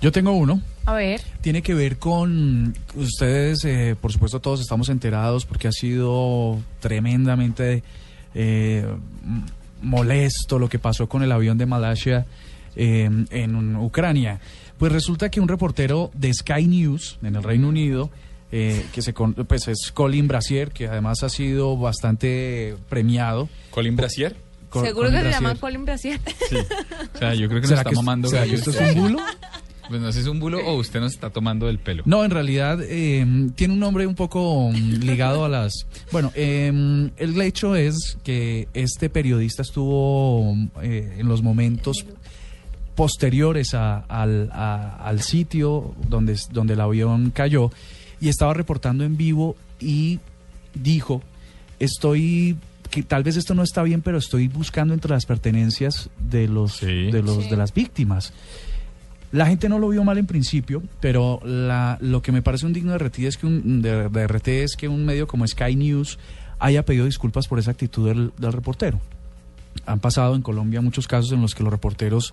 Yo 0.00 0.12
tengo 0.12 0.32
uno. 0.32 0.60
A 0.84 0.94
ver. 0.94 1.20
Tiene 1.40 1.62
que 1.62 1.74
ver 1.74 1.98
con 1.98 2.74
ustedes, 2.94 3.64
eh, 3.64 3.96
por 4.00 4.12
supuesto, 4.12 4.40
todos 4.40 4.60
estamos 4.60 4.88
enterados 4.88 5.46
porque 5.46 5.68
ha 5.68 5.72
sido 5.72 6.58
tremendamente 6.80 7.82
eh, 8.34 8.86
molesto 9.82 10.58
lo 10.58 10.68
que 10.68 10.78
pasó 10.78 11.08
con 11.08 11.22
el 11.22 11.32
avión 11.32 11.58
de 11.58 11.66
Malasia 11.66 12.26
eh, 12.76 13.08
en 13.30 13.76
Ucrania. 13.76 14.40
Pues 14.78 14.92
resulta 14.92 15.30
que 15.30 15.40
un 15.40 15.48
reportero 15.48 16.10
de 16.14 16.32
Sky 16.32 16.66
News 16.66 17.18
en 17.22 17.36
el 17.36 17.42
Reino 17.42 17.68
Unido, 17.68 18.10
eh, 18.52 18.84
que 18.92 19.00
se 19.00 19.12
pues 19.12 19.68
es 19.68 19.90
Colin 19.92 20.28
Brasier, 20.28 20.70
que 20.70 20.86
además 20.86 21.22
ha 21.22 21.30
sido 21.30 21.76
bastante 21.78 22.76
premiado. 22.88 23.48
¿Colin 23.70 23.96
Brasier? 23.96 24.36
Col 24.68 24.84
Seguro 24.84 25.08
Colin 25.08 25.22
que 25.22 25.28
Brasier. 25.28 25.40
se 25.40 25.48
llama 25.48 25.60
Colin 25.60 25.84
Brasier. 25.84 26.20
Sí. 26.50 26.56
O 27.14 27.18
sea, 27.18 27.34
yo 27.34 27.48
creo 27.48 27.62
que 27.62 27.68
nos 27.68 27.78
está 27.78 27.90
mamando 27.92 28.28
¿será 28.28 28.44
que 28.44 28.54
esto 28.54 28.70
es 28.70 28.80
un 28.80 28.94
bulo? 28.94 29.18
Pues 29.88 30.00
no 30.00 30.06
sé 30.08 30.14
si 30.14 30.20
es 30.20 30.26
un 30.26 30.40
bulo 30.40 30.58
o 30.66 30.74
usted 30.74 31.00
nos 31.00 31.12
está 31.12 31.30
tomando 31.30 31.66
del 31.66 31.78
pelo. 31.78 32.02
No, 32.06 32.24
en 32.24 32.30
realidad 32.30 32.80
eh, 32.82 33.24
tiene 33.54 33.74
un 33.74 33.80
nombre 33.80 34.06
un 34.06 34.14
poco 34.14 34.70
mm, 34.70 35.04
ligado 35.04 35.44
a 35.44 35.48
las... 35.48 35.86
Bueno, 36.10 36.32
eh, 36.34 37.10
el 37.16 37.40
hecho 37.40 37.76
es 37.76 38.18
que 38.24 38.68
este 38.74 39.10
periodista 39.10 39.62
estuvo 39.62 40.54
eh, 40.82 41.16
en 41.18 41.28
los 41.28 41.42
momentos 41.42 42.04
posteriores 42.94 43.74
a, 43.74 43.98
al, 43.98 44.50
al, 44.52 45.20
sitio 45.20 45.94
donde, 46.08 46.36
donde 46.50 46.74
el 46.74 46.80
avión 46.80 47.30
cayó 47.30 47.70
y 48.20 48.28
estaba 48.28 48.54
reportando 48.54 49.04
en 49.04 49.16
vivo 49.18 49.54
y 49.78 50.18
dijo, 50.74 51.22
estoy 51.78 52.56
que 52.90 53.02
tal 53.02 53.22
vez 53.22 53.36
esto 53.36 53.54
no 53.54 53.62
está 53.62 53.82
bien, 53.82 54.00
pero 54.00 54.18
estoy 54.18 54.48
buscando 54.48 54.94
entre 54.94 55.10
las 55.10 55.26
pertenencias 55.26 56.08
de 56.18 56.48
los, 56.48 56.80
de, 56.80 57.22
los 57.22 57.44
sí. 57.44 57.50
de 57.50 57.56
las 57.56 57.74
víctimas. 57.74 58.32
La 59.32 59.46
gente 59.46 59.68
no 59.68 59.78
lo 59.78 59.88
vio 59.88 60.04
mal 60.04 60.18
en 60.18 60.26
principio, 60.26 60.82
pero 61.00 61.40
la, 61.44 61.98
lo 62.00 62.22
que 62.22 62.32
me 62.32 62.42
parece 62.42 62.66
un 62.66 62.72
digno 62.72 62.92
de 62.92 62.98
RT 62.98 63.18
es 63.20 63.36
que 63.36 63.46
un, 63.46 63.82
de, 63.82 64.26
RT 64.26 64.48
es 64.48 64.76
que 64.76 64.88
un 64.88 65.04
medio 65.04 65.26
como 65.26 65.46
Sky 65.46 65.74
News 65.76 66.18
haya 66.58 66.84
pedido 66.84 67.04
disculpas 67.04 67.48
por 67.48 67.58
esa 67.58 67.72
actitud 67.72 68.08
del, 68.08 68.32
del 68.38 68.52
reportero. 68.52 69.00
Han 69.84 70.00
pasado 70.00 70.34
en 70.34 70.42
Colombia 70.42 70.80
muchos 70.80 71.06
casos 71.06 71.32
en 71.32 71.42
los 71.42 71.54
que 71.54 71.62
los 71.62 71.72
reporteros 71.72 72.32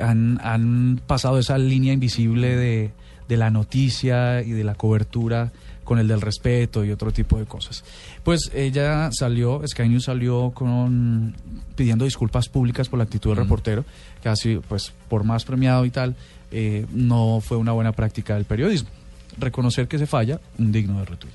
han, 0.00 0.40
han 0.42 1.00
pasado 1.06 1.38
esa 1.38 1.58
línea 1.58 1.92
invisible 1.92 2.56
de, 2.56 2.90
de, 3.28 3.36
la 3.36 3.50
noticia 3.50 4.42
y 4.42 4.50
de 4.50 4.64
la 4.64 4.74
cobertura 4.74 5.52
con 5.84 5.98
el 5.98 6.08
del 6.08 6.20
respeto 6.20 6.84
y 6.84 6.90
otro 6.90 7.12
tipo 7.12 7.38
de 7.38 7.46
cosas. 7.46 7.84
Pues 8.22 8.50
ella 8.54 9.10
salió, 9.12 9.62
Sky 9.66 9.88
News 9.88 10.04
salió 10.04 10.52
con 10.52 11.34
pidiendo 11.80 12.04
disculpas 12.04 12.50
públicas 12.50 12.90
por 12.90 12.98
la 12.98 13.04
actitud 13.04 13.30
del 13.30 13.38
reportero, 13.38 13.86
que 14.22 14.28
así, 14.28 14.60
pues, 14.68 14.92
por 15.08 15.24
más 15.24 15.46
premiado 15.46 15.86
y 15.86 15.90
tal, 15.90 16.14
eh, 16.50 16.84
no 16.92 17.40
fue 17.40 17.56
una 17.56 17.72
buena 17.72 17.92
práctica 17.92 18.34
del 18.34 18.44
periodismo. 18.44 18.90
Reconocer 19.38 19.88
que 19.88 19.96
se 19.96 20.06
falla, 20.06 20.38
un 20.58 20.72
digno 20.72 20.98
de 20.98 21.06
retweet. 21.06 21.32